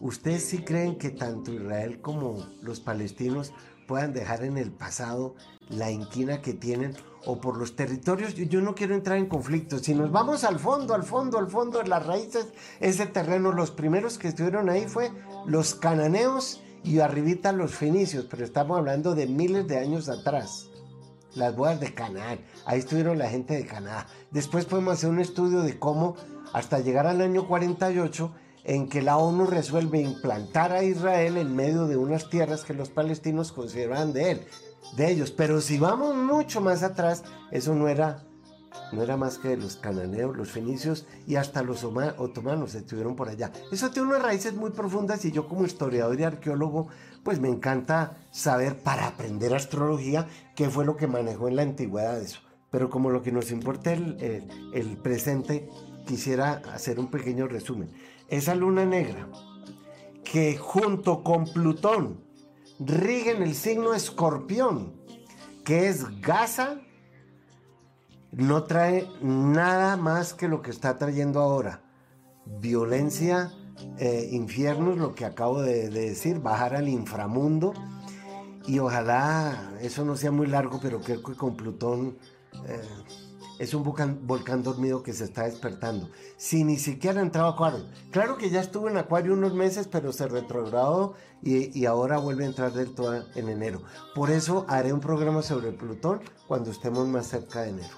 [0.00, 3.52] ¿Ustedes sí creen que tanto Israel como los palestinos
[3.86, 5.34] puedan dejar en el pasado
[5.68, 8.34] la inquina que tienen o por los territorios.
[8.34, 9.82] Yo no quiero entrar en conflictos.
[9.82, 12.46] Si nos vamos al fondo, al fondo, al fondo de las raíces,
[12.80, 15.10] ese terreno, los primeros que estuvieron ahí fue
[15.46, 20.70] los cananeos y arribita los fenicios, pero estamos hablando de miles de años atrás.
[21.34, 24.06] Las bodas de Canaán, ahí estuvieron la gente de Canaán.
[24.30, 26.16] Después podemos hacer un estudio de cómo
[26.54, 28.32] hasta llegar al año 48
[28.66, 32.90] en que la ONU resuelve implantar a Israel en medio de unas tierras que los
[32.90, 34.46] palestinos consideraban de él,
[34.96, 35.30] de ellos.
[35.30, 38.24] Pero si vamos mucho más atrás, eso no era,
[38.92, 43.52] no era más que los cananeos, los fenicios y hasta los otomanos estuvieron por allá.
[43.70, 46.88] Eso tiene unas raíces muy profundas y yo como historiador y arqueólogo,
[47.22, 50.26] pues me encanta saber para aprender astrología
[50.56, 52.40] qué fue lo que manejó en la antigüedad eso.
[52.72, 55.68] Pero como lo que nos importa el, el presente,
[56.04, 57.90] quisiera hacer un pequeño resumen.
[58.28, 59.28] Esa luna negra
[60.24, 62.20] que junto con Plutón
[62.80, 64.92] rigen el signo escorpión,
[65.64, 66.80] que es Gaza,
[68.32, 71.82] no trae nada más que lo que está trayendo ahora.
[72.44, 73.52] Violencia,
[73.98, 77.72] eh, infiernos, lo que acabo de, decir, bajar al inframundo.
[78.66, 82.18] Y ojalá eso no sea muy largo, pero creo que con Plutón...
[82.66, 82.80] Eh,
[83.58, 86.10] es un volcán, dormido que se está despertando.
[86.36, 87.86] Si ni siquiera ha entrado a Acuario.
[88.10, 92.44] Claro que ya estuvo en Acuario unos meses, pero se retrogradó y, y, ahora vuelve
[92.44, 93.82] a entrar del todo en enero.
[94.14, 97.96] Por eso haré un programa sobre Plutón cuando estemos más cerca de enero.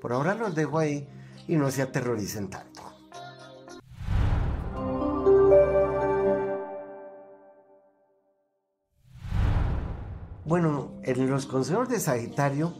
[0.00, 1.08] Por ahora los dejo ahí
[1.46, 2.82] y no se aterroricen tanto.
[10.48, 12.72] Bueno, en los consejos de Sagitario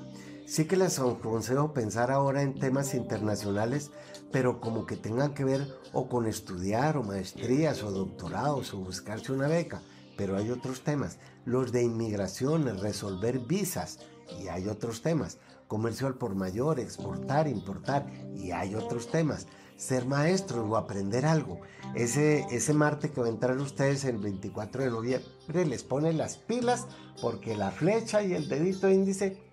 [0.49, 3.91] Sí que les aconsejo pensar ahora en temas internacionales,
[4.33, 9.31] pero como que tengan que ver o con estudiar o maestrías o doctorados o buscarse
[9.31, 9.83] una beca.
[10.17, 13.99] Pero hay otros temas, los de inmigración, resolver visas,
[14.41, 20.07] y hay otros temas, comercio al por mayor, exportar, importar, y hay otros temas, ser
[20.07, 21.61] maestros o aprender algo.
[21.95, 26.39] Ese, ese Marte que va a entrar ustedes el 24 de noviembre les pone las
[26.39, 26.87] pilas
[27.21, 29.48] porque la flecha y el dedito índice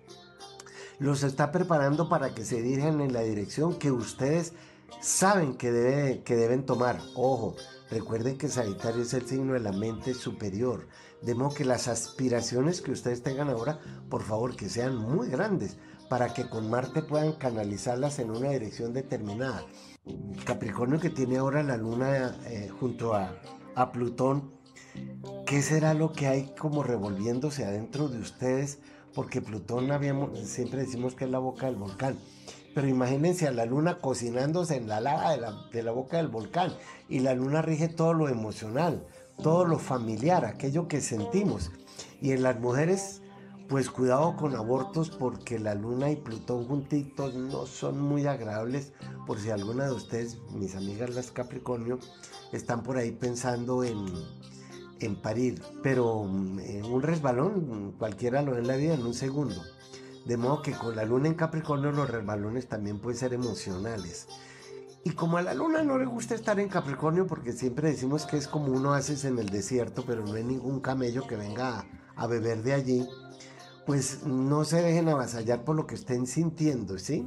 [0.98, 4.52] los está preparando para que se dirijan en la dirección que ustedes
[5.00, 6.98] saben que, que deben tomar.
[7.14, 7.56] Ojo,
[7.90, 10.88] recuerden que Sagitario es el signo de la mente superior,
[11.22, 15.76] De modo que las aspiraciones que ustedes tengan ahora, por favor, que sean muy grandes,
[16.08, 19.64] para que con Marte puedan canalizarlas en una dirección determinada.
[20.44, 23.34] Capricornio que tiene ahora la luna eh, junto a,
[23.74, 24.55] a Plutón,
[25.46, 28.78] ¿qué será lo que hay como revolviéndose adentro de ustedes?
[29.14, 32.18] Porque Plutón habíamos, siempre decimos que es la boca del volcán.
[32.74, 36.28] Pero imagínense a la luna cocinándose en la lava de la, de la boca del
[36.28, 36.74] volcán.
[37.08, 39.06] Y la luna rige todo lo emocional,
[39.42, 41.70] todo lo familiar, aquello que sentimos.
[42.20, 43.22] Y en las mujeres
[43.68, 48.92] pues cuidado con abortos porque la luna y Plutón juntitos no son muy agradables
[49.26, 51.98] por si alguna de ustedes, mis amigas las Capricornio,
[52.52, 54.06] están por ahí pensando en,
[55.00, 55.62] en parir.
[55.82, 59.62] Pero mm, un resbalón cualquiera lo ve en la vida en un segundo.
[60.24, 64.26] De modo que con la luna en Capricornio los resbalones también pueden ser emocionales.
[65.04, 68.36] Y como a la luna no le gusta estar en Capricornio porque siempre decimos que
[68.36, 71.86] es como uno hace en el desierto, pero no hay ningún camello que venga a,
[72.16, 73.08] a beber de allí,
[73.86, 77.24] pues no se dejen avasallar por lo que estén sintiendo, ¿sí?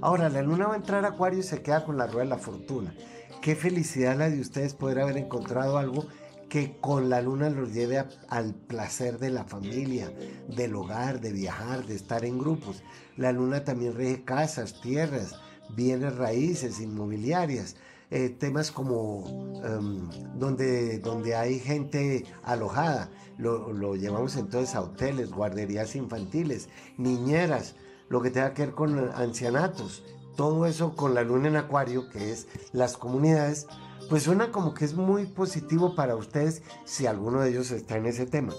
[0.00, 2.30] Ahora, la luna va a entrar a Acuario y se queda con la rueda de
[2.30, 2.94] la fortuna.
[3.42, 6.06] Qué felicidad la de ustedes poder haber encontrado algo
[6.48, 10.12] que con la luna los lleve al placer de la familia,
[10.48, 12.82] del hogar, de viajar, de estar en grupos.
[13.16, 15.34] La luna también rige casas, tierras,
[15.76, 17.76] bienes raíces, inmobiliarias.
[18.10, 20.08] Eh, temas como em,
[20.38, 27.74] donde, donde hay gente alojada, lo, llevamos entonces a hoteles, guarderías infantiles, niñeras,
[28.08, 30.04] lo que tenga que ver con ancianatos,
[30.36, 33.66] todo eso con la luna en acuario, que es las comunidades,
[34.08, 38.06] pues suena como que es muy positivo para ustedes si alguno de ellos está en
[38.06, 38.54] ese tema.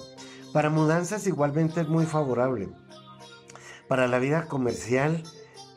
[0.53, 2.69] Para mudanzas igualmente es muy favorable.
[3.87, 5.23] Para la vida comercial,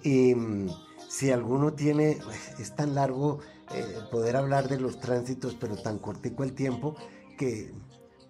[0.02, 0.68] y mm,
[1.08, 2.18] si alguno tiene,
[2.58, 3.40] es tan largo
[3.74, 6.94] eh, poder hablar de los tránsitos, pero tan cortico el tiempo
[7.38, 7.72] que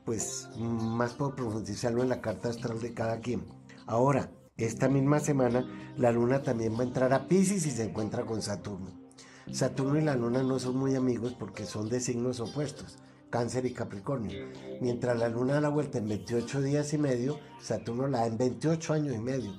[0.05, 3.47] pues más puedo profundizarlo en la carta astral de cada quien.
[3.87, 8.25] Ahora, esta misma semana, la luna también va a entrar a Pisces y se encuentra
[8.25, 9.02] con Saturno.
[9.51, 12.99] Saturno y la luna no son muy amigos porque son de signos opuestos,
[13.31, 14.47] Cáncer y Capricornio.
[14.81, 18.39] Mientras la luna da la vuelta en 28 días y medio, Saturno la da en
[18.39, 19.55] 28 años y medio.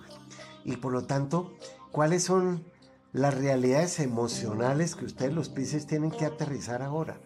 [0.64, 1.54] Y por lo tanto,
[1.92, 2.64] ¿cuáles son
[3.12, 7.20] las realidades emocionales que ustedes los Pisces tienen que aterrizar ahora?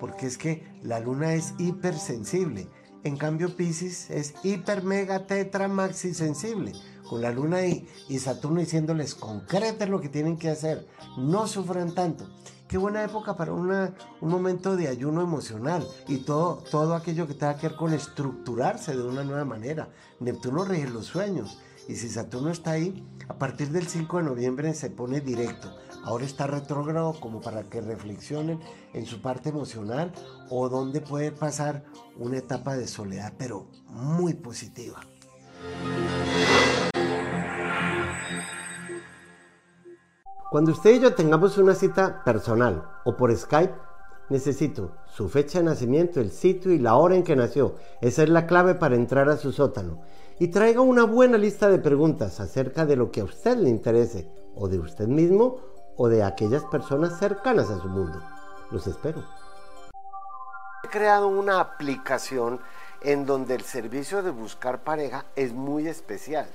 [0.00, 2.68] porque es que la luna es hipersensible.
[3.04, 6.72] En cambio, Pisces es hiper, mega, tetra, maxi sensible.
[7.08, 10.86] Con la luna y, y Saturno diciéndoles concreten lo que tienen que hacer.
[11.16, 12.28] No sufran tanto.
[12.68, 17.56] Qué buena época para un momento de ayuno emocional y todo, todo aquello que tenga
[17.56, 19.88] que ver con estructurarse de una nueva manera.
[20.18, 24.74] Neptuno rige los sueños y si Saturno está ahí, a partir del 5 de noviembre
[24.74, 25.72] se pone directo
[26.06, 28.60] ahora está retrógrado como para que reflexionen
[28.94, 30.12] en su parte emocional
[30.48, 31.84] o donde puede pasar
[32.16, 35.00] una etapa de soledad, pero muy positiva.
[40.48, 43.74] Cuando usted y yo tengamos una cita personal o por Skype,
[44.28, 47.74] necesito su fecha de nacimiento, el sitio y la hora en que nació.
[48.00, 50.02] Esa es la clave para entrar a su sótano.
[50.38, 54.30] Y traiga una buena lista de preguntas acerca de lo que a usted le interese,
[54.54, 55.58] o de usted mismo,
[55.96, 58.22] o de aquellas personas cercanas a su mundo.
[58.70, 59.24] Los espero.
[60.84, 62.60] He creado una aplicación
[63.00, 66.46] en donde el servicio de buscar pareja es muy especial.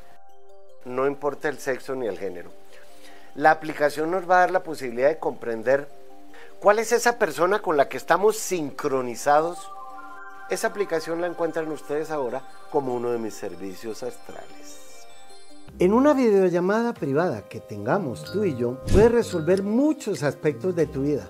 [0.85, 2.60] No importa el sexo ni el género.
[3.35, 5.87] La aplicación nos va a dar la posibilidad de comprender
[6.59, 9.57] cuál es esa persona con la que estamos sincronizados.
[10.49, 14.81] Esa aplicación la encuentran ustedes ahora como uno de mis servicios astrales.
[15.79, 21.03] En una videollamada privada que tengamos tú y yo, puedes resolver muchos aspectos de tu
[21.03, 21.29] vida.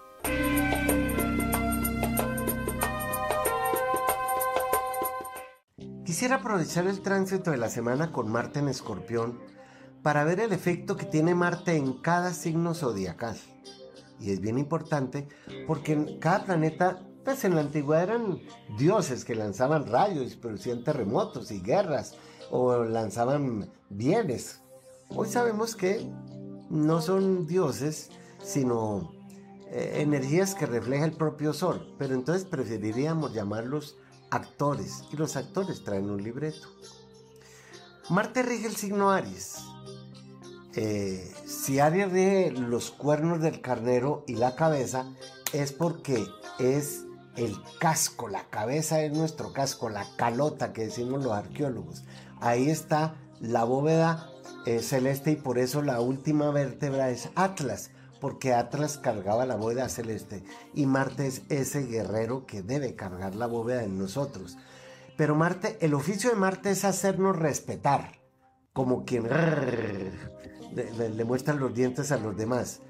[6.11, 9.39] Quisiera aprovechar el tránsito de la semana con Marte en Escorpión
[10.03, 13.37] para ver el efecto que tiene Marte en cada signo zodiacal.
[14.19, 15.29] Y es bien importante
[15.67, 18.39] porque cada planeta, pues en la antigüedad eran
[18.77, 22.17] dioses que lanzaban rayos producían terremotos y guerras
[22.49, 24.59] o lanzaban bienes.
[25.07, 26.11] Hoy sabemos que
[26.69, 28.09] no son dioses,
[28.43, 29.13] sino
[29.67, 33.95] eh, energías que refleja el propio Sol, pero entonces preferiríamos llamarlos
[34.31, 36.67] actores y los actores traen un libreto.
[38.09, 39.59] Marte rige el signo Aries.
[40.73, 45.05] eh, si Aries rige los cuernos del carnero y la cabeza,
[45.53, 46.25] es porque
[46.59, 47.03] es
[47.35, 52.03] el casco, la cabeza es nuestro casco, la calota que decimos los arqueólogos.
[52.39, 54.29] Ahí está la bóveda
[54.65, 57.91] eh, celeste y por eso la última vértebra es Atlas,
[58.21, 60.43] porque Atlas cargaba la bóveda celeste
[60.73, 64.57] y Marte es ese guerrero que debe cargar la bóveda en nosotros.
[65.17, 68.21] Pero Marte, el oficio de Marte es hacernos respetar,
[68.73, 69.27] como quien
[70.73, 72.81] le, muestra los dientes a los demás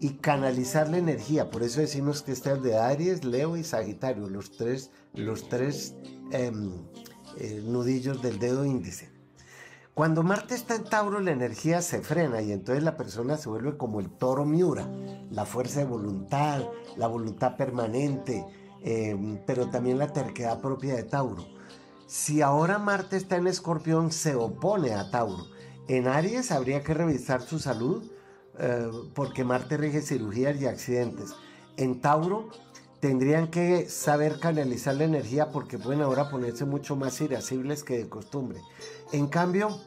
[0.00, 1.50] y canalizar la energía.
[1.50, 5.94] Por eso decimos que este es de Aries, Leo y Sagitario, los tres, los tres
[6.32, 6.72] em,
[7.38, 9.09] eh, nudillos del dedo índice.
[9.94, 13.76] Cuando Marte está en Tauro, la energía se frena y entonces la persona se vuelve
[13.76, 14.88] como el toro Miura,
[15.30, 16.62] la fuerza de voluntad,
[16.96, 18.46] la voluntad permanente,
[18.82, 21.44] em, pero también la terquedad propia de Tauro.
[22.06, 25.46] Si ahora Marte está en Escorpión, se opone a Tauro.
[25.88, 28.10] En Aries habría que revisar su salud
[28.58, 31.34] eh, porque Marte rige cirugías y accidentes.
[31.76, 32.48] En Tauro
[33.00, 38.08] tendrían que saber canalizar la energía porque pueden ahora ponerse mucho más irascibles que de
[38.08, 38.60] costumbre.
[39.12, 39.80] En cambio,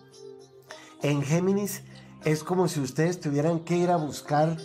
[1.03, 1.84] en Géminis
[2.26, 4.57] es como si ustedes tuvieran que ir a buscar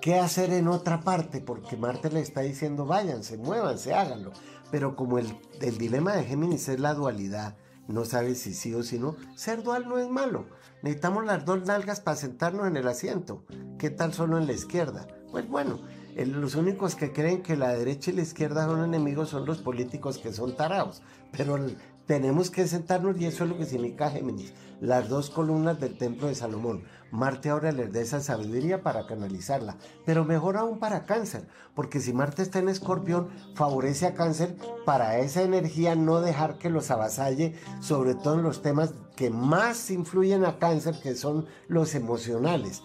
[0.00, 4.32] qué hacer en otra parte, porque Marte le está diciendo váyanse, muévanse, háganlo.
[4.70, 5.36] Pero como el,
[5.78, 7.56] dilema de Géminis es la dualidad,
[7.88, 9.16] no sabe si sí o si no.
[9.36, 10.46] Ser dual no es malo.
[10.82, 13.44] Necesitamos las dos nalgas para sentarnos en el asiento.
[13.78, 15.06] ¿Qué tal solo en la izquierda?
[15.30, 15.80] Pues bueno,
[16.24, 20.16] los únicos que creen que la derecha y la izquierda son enemigos son los políticos
[20.16, 21.02] que son tarados.
[21.30, 21.58] Pero
[22.06, 24.54] tenemos que sentarnos y eso es lo que significa Géminis.
[24.80, 26.84] Las dos columnas del templo de Salomón.
[27.10, 29.76] Marte ahora les da esa sabiduría para canalizarla.
[30.04, 31.46] Pero mejor aún para cáncer.
[31.74, 36.70] Porque si Marte está en escorpión, favorece a cáncer para esa energía no dejar que
[36.70, 41.94] los avasalle, sobre todo en los temas que más influyen a cáncer, que son los
[41.94, 42.82] emocionales.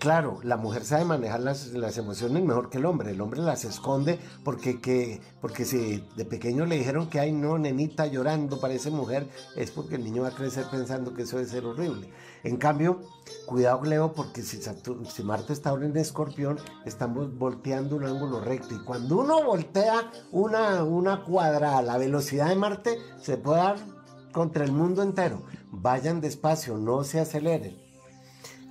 [0.00, 3.10] Claro, la mujer sabe manejar las, emociones mejor que el hombre.
[3.10, 7.58] El hombre las esconde porque, que, porque si de pequeño le dijeron que hay no,
[7.58, 11.50] nenita llorando, parece mujer, es porque el niño va a crecer pensando que eso debe
[11.50, 12.10] ser horrible.
[12.44, 13.02] En cambio,
[13.44, 18.74] cuidado Leo, porque si, si Marte está ahora en escorpión, estamos volteando un ángulo recto.
[18.74, 23.76] Y cuando uno voltea una, una cuadra a la velocidad de Marte, se puede dar
[24.32, 25.42] contra el mundo entero.
[25.70, 27.76] Vayan despacio, no se aceleren.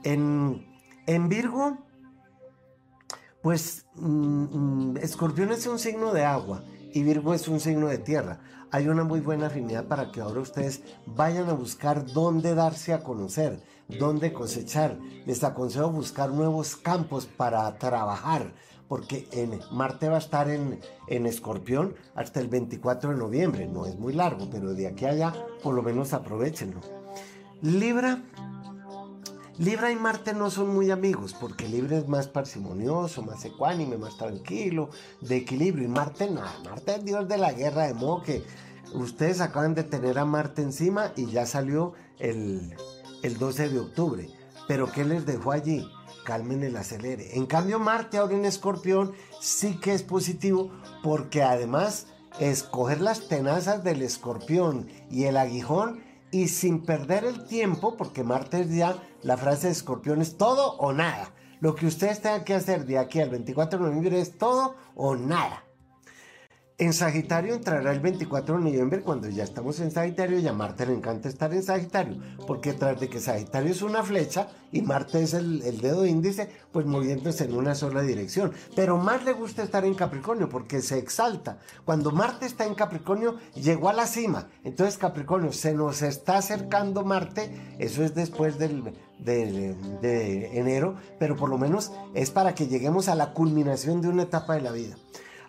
[0.03, 0.68] En
[1.09, 1.79] en Virgo,
[3.41, 7.97] pues mm, mm, Escorpión es un signo de agua y Virgo es un signo de
[7.97, 8.41] tierra.
[8.69, 13.01] Hay una muy buena afinidad para que ahora ustedes vayan a buscar dónde darse a
[13.01, 14.99] conocer, dónde cosechar.
[15.25, 18.53] Les aconsejo buscar nuevos campos para trabajar,
[18.87, 23.65] porque en Marte va a estar en, en Escorpión hasta el 24 de noviembre.
[23.65, 25.33] No es muy largo, pero de aquí a allá
[25.63, 26.81] por lo menos aprovechenlo.
[27.63, 28.21] Libra
[29.59, 34.17] Libra y Marte no son muy amigos, porque Libra es más parsimonioso, más ecuánime, más
[34.17, 34.89] tranquilo,
[35.19, 35.83] de equilibrio.
[35.83, 38.41] Y Marte nada, Marte es Dios de la guerra, de modo que
[38.93, 42.73] ustedes acaban de tener a Marte encima y ya salió el,
[43.21, 44.29] el 12 de octubre.
[44.65, 45.85] Pero ¿qué les dejó allí?
[46.23, 47.35] Calmen el acelere.
[47.35, 50.71] En cambio, Marte ahora en Escorpión sí que es positivo,
[51.03, 52.07] porque además
[52.39, 56.01] escoger las tenazas del escorpión y el aguijón
[56.31, 60.73] y sin perder el tiempo, porque Marte es ya la frase de escorpión es todo
[60.77, 61.33] o nada.
[61.59, 65.15] Lo que ustedes tengan que hacer de aquí al 24 de noviembre es todo o
[65.15, 65.63] nada.
[66.79, 70.85] En Sagitario entrará el 24 de noviembre cuando ya estamos en Sagitario y a Marte
[70.85, 75.21] le encanta estar en Sagitario, porque tras de que Sagitario es una flecha y Marte
[75.21, 78.53] es el, dedo índice, pues moviéndose en una sola dirección.
[78.77, 81.59] Pero más le gusta estar en Capricornio porque se exalta.
[81.83, 84.47] Cuando Marte está en Capricornio, llegó a la cima.
[84.63, 91.35] Entonces Capricornio se nos está acercando Marte, eso es después del, de, de enero, pero
[91.35, 94.71] por lo menos es para que lleguemos a la culminación de una etapa de la
[94.71, 94.95] vida.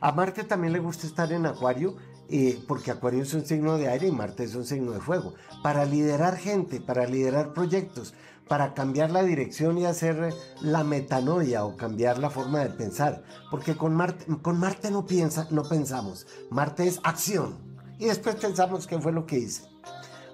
[0.01, 1.95] A Marte también le gusta estar en Acuario,
[2.31, 5.35] eh, porque Acuario es un signo de aire y Marte es un signo de fuego,
[5.63, 8.15] para liderar gente, para liderar proyectos,
[8.49, 10.33] para cambiar la dirección y hacer
[10.63, 15.47] la metanoia o cambiar la forma de pensar, porque con Marte, con Marte no, piensa,
[15.51, 17.59] no pensamos, Marte es acción.
[17.99, 19.65] Y después pensamos qué fue lo que hice.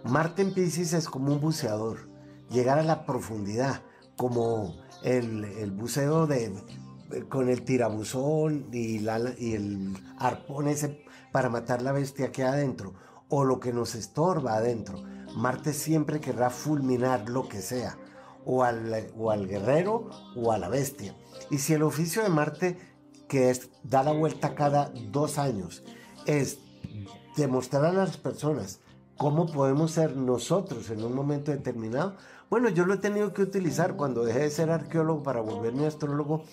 [0.05, 2.09] Marte en Pisces es como un buceador,
[2.51, 3.83] llegar a la profundidad,
[4.17, 6.55] como el, el buceo de,
[7.29, 8.99] con el tirabuzón y,
[9.39, 12.95] y el arpón ese para matar la bestia que hay adentro,
[13.29, 15.03] o lo que nos estorba adentro.
[15.35, 17.99] Marte siempre querrá fulminar lo que sea,
[18.45, 21.15] o al, o al guerrero o a la bestia.
[21.51, 22.79] Y si el oficio de Marte,
[23.29, 25.83] que es da la vuelta cada dos años,
[26.27, 26.59] es
[27.37, 28.81] demostrar a las personas
[29.17, 32.17] cómo podemos ser nosotros en un momento determinado,
[32.49, 36.45] Bueno, yo lo he tenido que utilizar cuando dejé de ser arqueólogo para volverme astrólogo.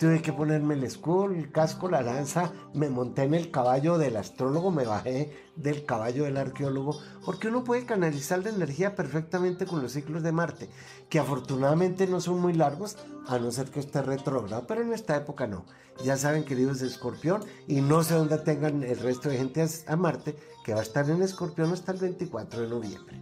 [0.00, 4.16] Tuve que ponerme el escudo, el casco, la lanza, me monté en el caballo del
[4.16, 9.82] astrólogo, me bajé del caballo del arqueólogo, porque uno puede canalizar la energía perfectamente con
[9.82, 10.70] los ciclos de Marte,
[11.10, 12.96] que afortunadamente no son muy largos,
[13.28, 15.66] a no ser que esté retrógrado, pero en esta época no.
[16.02, 19.96] Ya saben, queridos de Escorpión, y no sé dónde tengan el resto de gente a
[19.96, 20.34] Marte,
[20.64, 23.20] que va a estar en Escorpión hasta el 24 de noviembre.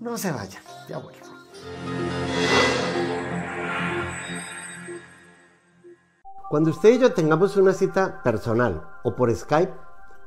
[0.00, 2.13] No se vayan, ya vuelvo.
[6.48, 9.72] Cuando usted y yo tengamos una cita personal o por Skype,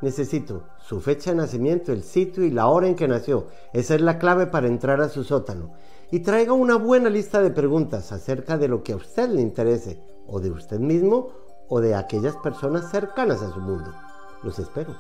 [0.01, 3.47] necesito su fecha de nacimiento, el sitio y la hora en que nació.
[3.72, 5.74] Esa es la clave para entrar a su sótano.
[6.09, 10.01] Y traiga una buena lista de preguntas acerca de lo que a usted le interese,
[10.26, 11.30] o de usted mismo,
[11.70, 13.93] o de aquellas personas cercanas a su mundo.
[14.41, 14.95] Los espero.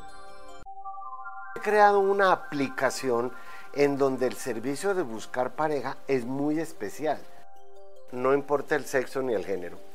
[1.55, 3.31] He creado una aplicación
[3.73, 7.19] en donde el servicio de buscar pareja es muy especial.
[8.11, 9.86] No importa el sexo ni el género.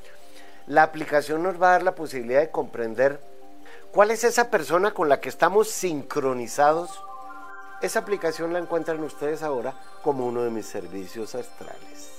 [0.66, 3.20] La aplicación nos va a dar la posibilidad de comprender
[3.90, 6.90] cuál es esa persona con la que estamos sincronizados.
[7.80, 12.12] Esa aplicación la encuentran ustedes ahora como uno de mis servicios astrales.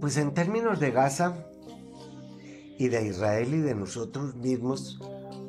[0.01, 1.33] Pues en términos de Gaza
[2.77, 4.99] y de Israel y de nosotros mismos,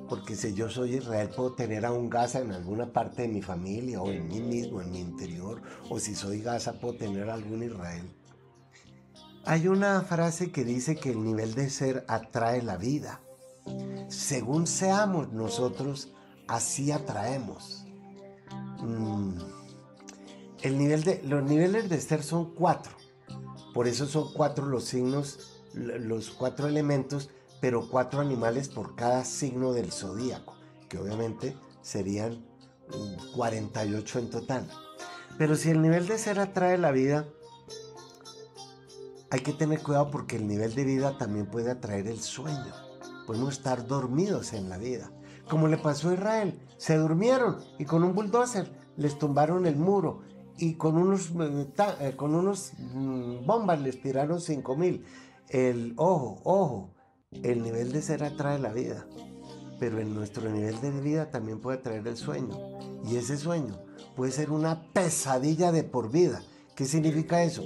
[0.09, 3.43] porque si yo soy Israel puedo tener a un Gaza en alguna parte de mi
[3.43, 7.63] familia o en mí mismo, en mi interior, o si soy Gaza puedo tener algún
[7.63, 8.11] Israel.
[9.45, 13.21] Hay una frase que dice que el nivel de ser atrae la vida.
[14.09, 16.13] Según seamos nosotros,
[16.49, 17.85] así atraemos.
[18.81, 19.39] Mm.
[20.63, 22.93] El nivel de, los niveles de ser son cuatro.
[23.73, 27.31] Por eso son cuatro los signos, los cuatro elementos,
[27.61, 30.55] pero cuatro animales por cada signo del zodíaco,
[30.89, 32.45] que obviamente serían
[33.35, 34.69] 48 en total.
[35.39, 37.27] Pero si el nivel de ser atrae la vida,
[39.31, 42.73] hay que tener cuidado porque el nivel de vida también puede atraer el sueño.
[43.27, 45.11] Podemos estar dormidos en la vida.
[45.49, 50.23] Como le pasó a Israel, se durmieron y con un bulldozer les tumbaron el muro
[50.59, 51.67] y con unos, eh,
[52.01, 55.05] eh, con unos mm, bombas les tiraron 5000.
[55.49, 56.96] El ojo, ojo,
[57.33, 59.07] el nivel de ser atrae la vida,
[59.79, 62.57] pero en nuestro nivel de vida también puede traer el sueño.
[63.05, 63.79] Y ese sueño
[64.15, 66.43] puede ser una pesadilla de por vida.
[66.75, 67.65] ¿Qué significa eso?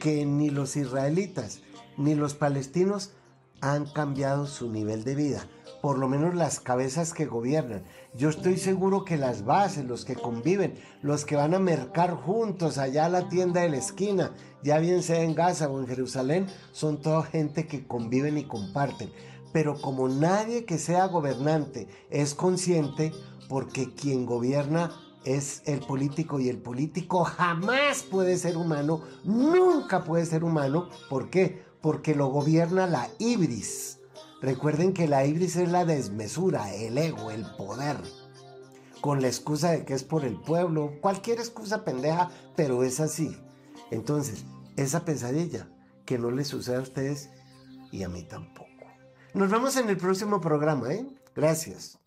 [0.00, 1.60] Que ni los israelitas
[1.96, 3.12] ni los palestinos
[3.60, 5.48] han cambiado su nivel de vida
[5.80, 7.84] por lo menos las cabezas que gobiernan.
[8.14, 12.78] Yo estoy seguro que las bases, los que conviven, los que van a mercar juntos
[12.78, 16.46] allá a la tienda de la esquina, ya bien sea en Gaza o en Jerusalén,
[16.72, 19.10] son toda gente que conviven y comparten.
[19.52, 23.12] Pero como nadie que sea gobernante es consciente,
[23.48, 24.90] porque quien gobierna
[25.24, 30.88] es el político y el político jamás puede ser humano, nunca puede ser humano.
[31.08, 31.62] ¿Por qué?
[31.80, 33.97] Porque lo gobierna la ibris
[34.40, 37.96] Recuerden que la ibris es la desmesura, el ego, el poder.
[39.00, 43.36] Con la excusa de que es por el pueblo, cualquier excusa pendeja, pero es así.
[43.90, 44.44] Entonces,
[44.76, 45.68] esa pesadilla,
[46.04, 47.30] que no le suceda a ustedes
[47.90, 48.68] y a mí tampoco.
[49.34, 51.06] Nos vemos en el próximo programa, ¿eh?
[51.34, 51.98] Gracias.